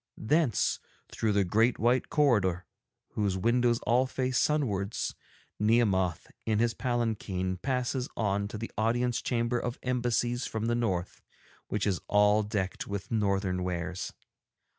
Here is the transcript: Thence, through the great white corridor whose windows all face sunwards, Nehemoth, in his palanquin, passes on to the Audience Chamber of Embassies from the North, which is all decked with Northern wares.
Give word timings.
Thence, 0.17 0.79
through 1.11 1.33
the 1.33 1.43
great 1.43 1.77
white 1.77 2.09
corridor 2.09 2.65
whose 3.09 3.37
windows 3.37 3.77
all 3.81 4.07
face 4.07 4.39
sunwards, 4.39 5.13
Nehemoth, 5.59 6.25
in 6.43 6.57
his 6.57 6.73
palanquin, 6.73 7.57
passes 7.57 8.09
on 8.17 8.47
to 8.47 8.57
the 8.57 8.71
Audience 8.79 9.21
Chamber 9.21 9.59
of 9.59 9.77
Embassies 9.83 10.47
from 10.47 10.65
the 10.65 10.73
North, 10.73 11.21
which 11.67 11.85
is 11.85 12.01
all 12.07 12.41
decked 12.41 12.87
with 12.87 13.11
Northern 13.11 13.61
wares. 13.61 14.11